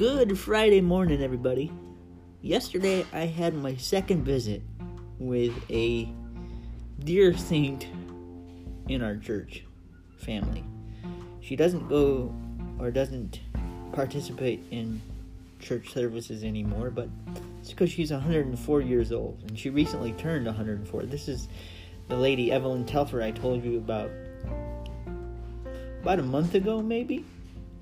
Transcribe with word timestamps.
Good 0.00 0.38
Friday 0.38 0.80
morning, 0.80 1.22
everybody. 1.22 1.70
Yesterday, 2.40 3.04
I 3.12 3.26
had 3.26 3.52
my 3.52 3.76
second 3.76 4.24
visit 4.24 4.62
with 5.18 5.52
a 5.68 6.08
dear 7.00 7.36
saint 7.36 7.86
in 8.88 9.02
our 9.02 9.16
church 9.18 9.62
family. 10.16 10.64
She 11.42 11.54
doesn't 11.54 11.86
go 11.90 12.34
or 12.78 12.90
doesn't 12.90 13.40
participate 13.92 14.64
in 14.70 15.02
church 15.58 15.92
services 15.92 16.44
anymore, 16.44 16.88
but 16.88 17.10
it's 17.60 17.68
because 17.68 17.90
she's 17.90 18.10
104 18.10 18.80
years 18.80 19.12
old 19.12 19.38
and 19.48 19.58
she 19.58 19.68
recently 19.68 20.12
turned 20.12 20.46
104. 20.46 21.02
This 21.02 21.28
is 21.28 21.46
the 22.08 22.16
lady 22.16 22.50
Evelyn 22.50 22.86
Telfer 22.86 23.20
I 23.20 23.32
told 23.32 23.62
you 23.62 23.76
about 23.76 24.10
about 26.00 26.18
a 26.18 26.22
month 26.22 26.54
ago, 26.54 26.80
maybe, 26.80 27.26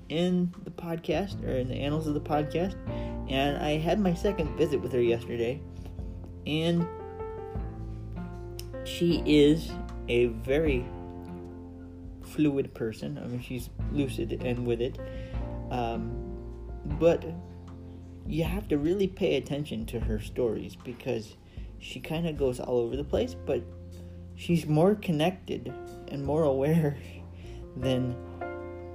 in 0.09 0.53
the 0.63 0.71
podcast 0.71 1.43
or 1.45 1.51
in 1.51 1.67
the 1.67 1.75
annals 1.75 2.07
of 2.07 2.13
the 2.13 2.19
podcast. 2.19 2.75
And 3.29 3.57
I 3.57 3.77
had 3.77 3.99
my 3.99 4.13
second 4.13 4.57
visit 4.57 4.81
with 4.81 4.91
her 4.91 5.01
yesterday, 5.01 5.61
and 6.45 6.87
she 8.83 9.21
is 9.25 9.71
a 10.07 10.27
very 10.27 10.85
fluid 12.23 12.73
person. 12.73 13.19
I 13.23 13.27
mean, 13.27 13.41
she's 13.41 13.69
lucid 13.91 14.41
and 14.43 14.65
with 14.65 14.81
it. 14.81 14.99
Um, 15.69 16.11
but 16.99 17.23
you 18.25 18.43
have 18.43 18.67
to 18.69 18.77
really 18.77 19.07
pay 19.07 19.35
attention 19.35 19.85
to 19.87 19.99
her 19.99 20.19
stories 20.19 20.75
because 20.75 21.35
she 21.79 21.99
kind 21.99 22.27
of 22.27 22.37
goes 22.37 22.59
all 22.59 22.77
over 22.77 22.95
the 22.95 23.03
place, 23.03 23.35
but 23.45 23.63
she's 24.35 24.65
more 24.65 24.95
connected 24.95 25.73
and 26.07 26.25
more 26.25 26.43
aware 26.43 26.97
than 27.77 28.15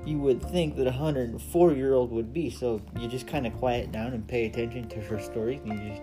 you 0.06 0.18
would 0.18 0.42
think 0.42 0.76
that 0.76 0.86
a 0.86 0.90
104 0.90 1.72
year 1.72 1.94
old 1.94 2.10
would 2.10 2.32
be. 2.32 2.50
So 2.50 2.80
you 2.98 3.08
just 3.08 3.26
kind 3.26 3.46
of 3.46 3.54
quiet 3.54 3.92
down 3.92 4.12
and 4.12 4.26
pay 4.26 4.46
attention 4.46 4.88
to 4.88 5.00
her 5.00 5.20
story. 5.20 5.60
you 5.64 5.74
just 5.74 6.02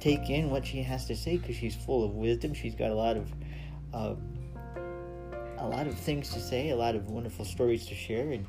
take 0.00 0.28
in 0.30 0.50
what 0.50 0.66
she 0.66 0.82
has 0.82 1.06
to 1.06 1.16
say 1.16 1.36
because 1.36 1.56
she's 1.56 1.74
full 1.74 2.04
of 2.04 2.14
wisdom. 2.14 2.54
She's 2.54 2.74
got 2.74 2.90
a 2.90 2.94
lot 2.94 3.16
of. 3.16 3.32
Uh, 3.94 4.14
a 5.58 5.66
lot 5.66 5.86
of 5.86 5.94
things 5.94 6.34
to 6.34 6.38
say, 6.38 6.68
a 6.68 6.76
lot 6.76 6.94
of 6.94 7.08
wonderful 7.08 7.42
stories 7.42 7.86
to 7.86 7.94
share, 7.94 8.30
and 8.30 8.46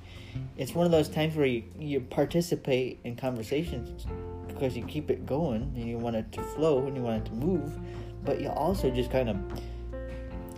it's 0.58 0.76
one 0.76 0.86
of 0.86 0.92
those 0.92 1.08
times 1.08 1.38
where 1.38 1.46
you, 1.46 1.64
you 1.80 2.02
participate 2.02 3.00
in 3.06 3.16
conversations 3.16 4.06
because 4.48 4.76
you 4.76 4.84
keep 4.84 5.10
it 5.10 5.26
going 5.26 5.62
and 5.62 5.88
you 5.88 5.98
want 5.98 6.18
it 6.18 6.30
to 6.34 6.44
flow 6.44 6.86
and 6.86 6.98
you 6.98 7.02
want 7.02 7.26
it 7.26 7.30
to 7.30 7.32
move, 7.36 7.80
but 8.26 8.42
you 8.42 8.50
also 8.50 8.92
just 8.92 9.10
kind 9.10 9.30
of 9.30 9.38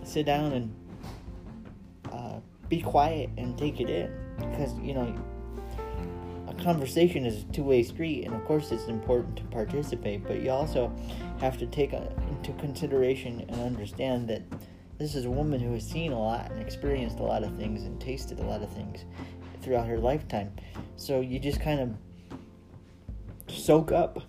sit 0.02 0.26
down 0.26 0.52
and 0.52 0.74
uh, 2.12 2.40
be 2.68 2.80
quiet 2.82 3.30
and 3.38 3.56
take 3.56 3.80
it 3.80 3.88
in 3.88 4.29
because 4.40 4.76
you 4.78 4.94
know 4.94 5.14
a 6.48 6.54
conversation 6.62 7.24
is 7.24 7.42
a 7.42 7.46
two-way 7.52 7.82
street 7.82 8.24
and 8.24 8.34
of 8.34 8.44
course 8.44 8.70
it's 8.72 8.86
important 8.86 9.36
to 9.36 9.44
participate 9.44 10.24
but 10.26 10.40
you 10.40 10.50
also 10.50 10.92
have 11.38 11.58
to 11.58 11.66
take 11.66 11.92
into 11.92 12.52
consideration 12.58 13.44
and 13.48 13.60
understand 13.60 14.28
that 14.28 14.42
this 15.00 15.14
is 15.14 15.24
a 15.24 15.30
woman 15.30 15.58
who 15.60 15.72
has 15.72 15.86
seen 15.86 16.12
a 16.12 16.18
lot 16.18 16.50
and 16.50 16.60
experienced 16.60 17.20
a 17.20 17.22
lot 17.22 17.42
of 17.42 17.56
things 17.56 17.84
and 17.84 17.98
tasted 17.98 18.38
a 18.38 18.42
lot 18.42 18.62
of 18.62 18.70
things 18.74 19.06
throughout 19.62 19.86
her 19.86 19.98
lifetime. 19.98 20.52
So 20.96 21.22
you 21.22 21.38
just 21.38 21.58
kind 21.58 21.80
of 21.80 21.94
soak 23.48 23.92
up 23.92 24.22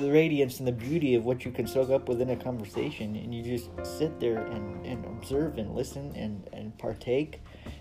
the 0.00 0.10
radiance 0.10 0.58
and 0.58 0.68
the 0.68 0.72
beauty 0.72 1.14
of 1.14 1.24
what 1.24 1.44
you 1.44 1.50
can 1.50 1.66
soak 1.66 1.90
up 1.90 2.08
within 2.08 2.30
a 2.30 2.36
conversation 2.36 3.16
and 3.16 3.34
you 3.34 3.42
just 3.42 3.70
sit 3.82 4.18
there 4.20 4.38
and, 4.46 4.84
and 4.84 5.04
observe 5.06 5.58
and 5.58 5.74
listen 5.74 6.14
and, 6.16 6.48
and 6.52 6.76
partake. 6.78 7.40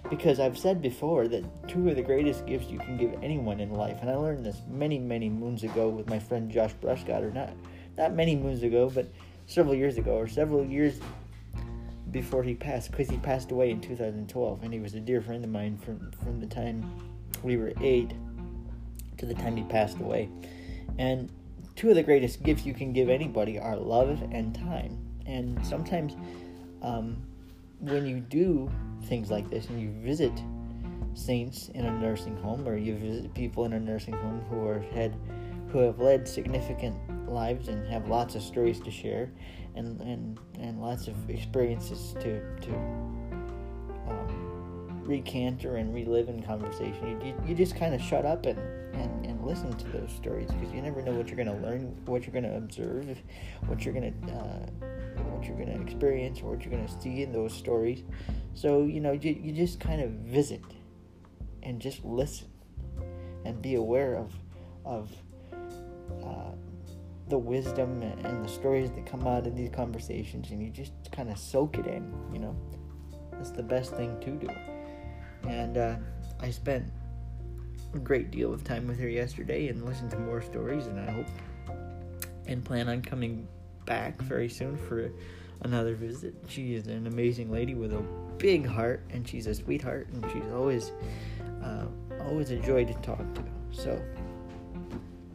Because 0.10 0.40
i've 0.40 0.58
said 0.58 0.82
before 0.82 1.28
that 1.28 1.44
two 1.68 1.90
of 1.90 1.96
the 1.96 2.02
greatest 2.02 2.46
gifts 2.46 2.70
you 2.70 2.78
can 2.78 2.98
give 2.98 3.14
anyone 3.24 3.60
in 3.60 3.72
life 3.72 3.98
and 4.02 4.10
i 4.10 4.16
learned 4.16 4.46
this 4.46 4.62
many 4.70 5.00
many 5.00 5.30
moons 5.30 5.64
ago 5.64 5.88
with 5.90 6.10
my 6.10 6.20
friend 6.20 6.52
josh 6.52 6.74
brushcott 6.82 7.22
or 7.22 7.32
not 7.32 7.54
not 7.98 8.14
many 8.14 8.36
moons 8.36 8.64
ago 8.64 8.90
but 8.94 9.08
several 9.48 9.74
years 9.74 9.98
ago 9.98 10.12
or 10.12 10.28
several 10.28 10.66
years 10.66 11.00
before 12.12 12.44
he 12.44 12.54
passed 12.54 12.92
because 12.92 13.10
he 13.10 13.18
passed 13.18 13.52
away 13.52 13.72
in 13.72 13.80
2012 13.80 14.64
and 14.64 14.74
he 14.74 14.80
was 14.80 14.94
a 14.94 15.00
dear 15.00 15.22
friend 15.22 15.44
of 15.44 15.50
mine 15.50 15.78
from 15.78 16.12
from 16.24 16.40
the 16.40 16.48
time 16.48 16.84
we 17.44 17.58
were 17.58 17.74
eight 17.82 18.12
to 19.18 19.26
the 19.26 19.34
time 19.34 19.56
he 19.56 19.64
passed 19.64 20.00
away. 20.00 20.30
And 20.98 21.30
two 21.76 21.90
of 21.90 21.96
the 21.96 22.04
greatest 22.04 22.44
gifts 22.44 22.66
you 22.66 22.74
can 22.74 22.94
give 22.94 23.10
anybody 23.10 23.60
are 23.60 23.76
love 23.76 24.22
and 24.32 24.54
time. 24.54 24.98
And 25.26 25.66
sometimes, 25.66 26.16
um, 26.82 27.24
when 27.80 28.06
you 28.06 28.20
do 28.20 28.72
things 29.06 29.30
like 29.30 29.50
this 29.50 29.68
and 29.70 29.82
you 29.82 29.92
visit 30.02 30.32
saints 31.14 31.70
in 31.70 31.86
a 31.86 31.92
nursing 31.92 32.36
home 32.38 32.68
or 32.68 32.78
you 32.78 32.96
visit 32.96 33.34
people 33.34 33.66
in 33.66 33.74
a 33.74 33.80
nursing 33.80 34.14
home 34.14 34.42
who 34.50 34.66
are 34.66 34.80
had 34.94 35.16
who 35.70 35.80
have 35.80 36.00
led 36.00 36.28
significant 36.28 36.96
lives 37.30 37.68
and 37.68 37.86
have 37.88 38.08
lots 38.08 38.36
of 38.36 38.42
stories 38.42 38.80
to 38.80 38.92
share 38.92 39.32
and 39.76 40.00
and, 40.02 40.40
and 40.60 40.82
lots 40.82 41.08
of 41.08 41.30
experiences 41.30 42.14
to 42.20 42.40
to 42.62 42.74
um, 44.08 45.04
recant 45.06 45.66
or 45.66 45.76
and 45.78 45.94
relive 45.94 46.30
in 46.30 46.42
conversation 46.42 47.22
you, 47.22 47.36
you 47.46 47.54
just 47.54 47.76
kind 47.76 47.94
of 47.94 48.02
shut 48.02 48.26
up 48.26 48.46
and 48.46 48.60
and, 48.96 49.26
and 49.26 49.33
listen 49.46 49.72
to 49.74 49.88
those 49.90 50.12
stories 50.12 50.50
because 50.52 50.74
you 50.74 50.82
never 50.82 51.02
know 51.02 51.14
what 51.14 51.28
you're 51.28 51.36
going 51.36 51.48
to 51.48 51.68
learn, 51.68 51.96
what 52.06 52.24
you're 52.24 52.32
going 52.34 52.44
to 52.44 52.56
observe, 52.56 53.18
what 53.68 53.84
you're 53.84 53.94
going 53.94 54.12
to 54.12 54.34
uh, 54.34 54.88
what 55.32 55.46
you're 55.46 55.58
going 55.58 55.72
to 55.72 55.82
experience, 55.82 56.42
or 56.42 56.52
what 56.52 56.64
you're 56.64 56.72
going 56.72 56.86
to 56.86 57.02
see 57.02 57.24
in 57.24 57.32
those 57.32 57.54
stories. 57.54 58.04
So 58.54 58.84
you 58.84 59.00
know, 59.00 59.12
you, 59.12 59.38
you 59.40 59.54
just 59.54 59.80
kind 59.80 60.02
of 60.02 60.10
visit 60.12 60.64
and 61.64 61.80
just 61.80 62.04
listen 62.04 62.48
and 63.46 63.62
be 63.62 63.76
aware 63.76 64.16
of 64.16 64.34
of 64.86 65.12
uh, 66.24 66.52
the 67.30 67.38
wisdom 67.38 68.02
and 68.02 68.46
the 68.46 68.50
stories 68.50 68.92
that 68.92 69.06
come 69.06 69.26
out 69.28 69.48
of 69.48 69.56
these 69.56 69.70
conversations, 69.70 70.52
and 70.52 70.62
you 70.62 70.70
just 70.70 70.94
kind 71.12 71.30
of 71.30 71.38
soak 71.38 71.78
it 71.78 71.88
in. 71.88 72.14
You 72.32 72.40
know, 72.40 72.56
that's 73.32 73.52
the 73.52 73.64
best 73.64 73.94
thing 73.96 74.20
to 74.22 74.32
do. 74.32 74.48
And 75.48 75.78
uh, 75.78 75.96
I 76.40 76.52
spent 76.52 76.92
a 77.94 78.00
great 78.00 78.32
deal 78.32 78.54
of 78.54 78.64
time 78.64 78.88
with 78.88 79.00
her 79.00 79.08
yesterday 79.08 79.68
and 79.68 79.86
listened 79.86 80.12
to 80.12 80.20
more 80.20 80.42
stories, 80.42 80.88
and 80.88 81.00
I 81.00 81.12
hope 81.12 81.28
and 82.48 82.64
plan 82.64 82.90
on 82.90 83.02
coming 83.02 83.48
back 83.86 84.22
very 84.22 84.50
soon 84.50 84.78
for 84.78 85.12
another 85.62 85.96
visit. 85.96 86.34
She 86.48 86.76
is 86.76 86.88
an 86.88 87.08
amazing 87.08 87.52
lady 87.52 87.76
with 87.76 87.94
a 87.94 88.04
big 88.38 88.66
heart, 88.66 89.04
and 89.12 89.28
she's 89.28 89.48
a 89.48 89.56
sweetheart, 89.56 90.08
and 90.14 90.26
she's 90.32 90.52
always 90.54 90.92
uh, 91.64 91.86
always 92.26 92.52
a 92.52 92.58
joy 92.58 92.86
to 92.86 92.94
talk 92.96 93.24
to. 93.36 93.44
So 93.72 94.02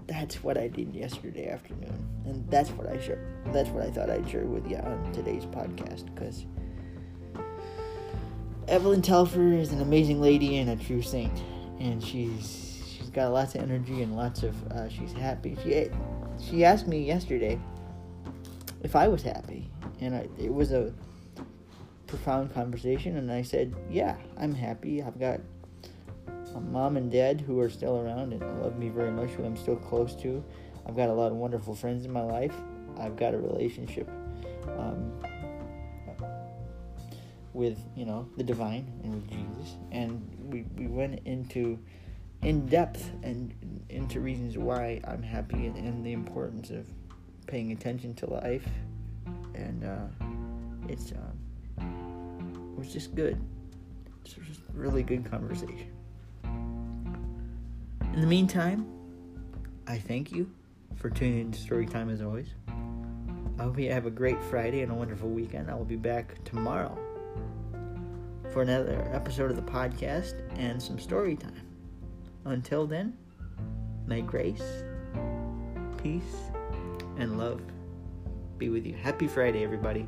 that's 0.07 0.43
what 0.43 0.59
I 0.59 0.69
did 0.69 0.95
yesterday 0.95 1.49
afternoon, 1.49 2.07
and 2.25 2.49
that's 2.51 2.71
what 2.71 2.89
I 2.89 3.01
share. 3.01 3.25
That's 3.47 3.69
what 3.71 3.85
I 3.85 3.91
thought 3.91 4.11
I'd 4.11 4.29
share 4.29 4.45
with 4.45 4.69
you 4.69 4.77
on 4.77 5.13
today's 5.13 5.45
podcast 5.45 6.13
because. 6.15 6.45
Evelyn 8.67 9.01
Telfer 9.01 9.55
is 9.55 9.73
an 9.73 9.81
amazing 9.81 10.21
lady 10.21 10.59
and 10.59 10.69
a 10.69 10.77
true 10.85 11.01
saint 11.01 11.33
and 11.81 12.03
she's 12.03 12.83
she's 12.87 13.11
got 13.11 13.33
lots 13.33 13.55
of 13.55 13.63
energy 13.63 14.03
and 14.03 14.17
lots 14.17 14.43
of 14.43 14.73
uh, 14.73 14.89
she's 14.89 15.13
happy. 15.13 15.57
She 15.63 15.89
she 16.41 16.65
asked 16.65 16.87
me 16.87 17.05
yesterday 17.05 17.59
if 18.83 18.95
I 18.97 19.09
was 19.09 19.23
happy, 19.23 19.71
and 20.01 20.15
I, 20.15 20.29
it 20.39 20.53
was 20.53 20.73
a 20.73 20.93
profound 22.07 22.53
conversation. 22.55 23.17
And 23.17 23.31
I 23.31 23.43
said, 23.43 23.75
"Yeah, 23.91 24.17
I'm 24.37 24.55
happy. 24.55 25.03
I've 25.03 25.19
got 25.19 25.41
a 26.55 26.61
mom 26.61 26.97
and 26.97 27.11
dad 27.11 27.41
who 27.41 27.61
are 27.61 27.71
still 27.71 27.99
around 27.99 28.33
and 28.33 28.63
love 28.63 28.79
me 28.79 28.89
very 28.89 29.11
much, 29.11 29.31
who 29.31 29.45
I'm 29.45 29.57
still 29.57 29.77
close 29.77 30.15
to. 30.23 30.43
I've 30.87 30.97
got 30.97 31.09
a 31.09 31.13
lot 31.13 31.31
of 31.31 31.37
wonderful 31.37 31.75
friends 31.75 32.05
in 32.05 32.13
my 32.13 32.23
life. 32.23 32.55
I've 32.99 33.17
got 33.17 33.35
a 33.35 33.39
relationship." 33.39 34.09
Um, 34.79 35.13
with 37.59 37.79
you 37.97 38.07
know 38.07 38.27
the 38.37 38.45
divine 38.45 38.87
and 39.03 39.15
with 39.15 39.29
Jesus, 39.29 39.75
and 39.91 40.23
we, 40.41 40.65
we 40.77 40.87
went 40.87 41.21
into 41.27 41.77
in 42.43 42.65
depth 42.67 43.11
and 43.25 43.53
into 43.89 44.21
reasons 44.21 44.57
why 44.57 45.01
I'm 45.05 45.25
happy 45.25 45.67
and, 45.67 45.77
and 45.77 46.07
the 46.07 46.13
importance 46.13 46.71
of 46.71 46.87
paying 47.49 47.73
attention 47.73 48.15
to 48.15 48.31
life, 48.31 48.67
and 49.55 49.85
uh, 49.85 50.07
it's 50.89 51.13
um, 51.13 52.75
it 52.75 52.79
was 52.79 52.93
just 52.93 53.17
good. 53.17 53.39
It's 54.25 54.35
just 54.35 54.61
really 54.73 55.03
good 55.03 55.29
conversation. 55.29 55.91
In 58.15 58.21
the 58.21 58.27
meantime, 58.27 58.87
I 59.89 59.99
thank 59.99 60.31
you 60.31 60.49
for 60.95 61.11
tuning 61.11 61.41
in 61.41 61.53
to 61.53 61.59
Storytime 61.59 62.13
as 62.13 62.23
always. 62.23 62.49
I 63.59 63.65
hope 63.65 63.77
you 63.81 63.91
have 63.91 64.07
a 64.07 64.11
great 64.11 64.41
Friday 64.45 64.83
and 64.83 64.93
a 64.93 64.95
wonderful 64.95 65.29
weekend. 65.29 65.69
I 65.69 65.75
will 65.75 65.85
be 65.85 65.97
back 65.97 66.45
tomorrow 66.45 66.97
for 68.53 68.63
another 68.63 69.11
episode 69.13 69.51
of 69.51 69.57
the 69.57 69.71
podcast 69.71 70.41
and 70.57 70.83
some 70.83 70.99
story 70.99 71.37
time. 71.37 71.67
Until 72.45 72.87
then, 72.87 73.15
may 74.07 74.23
grace, 74.23 74.83
peace, 76.03 76.51
and 77.19 77.39
love 77.39 77.61
be 78.57 78.69
with 78.71 78.87
you. 78.87 78.95
Happy 78.95 79.27
Friday, 79.27 79.63
everybody. 79.63 80.07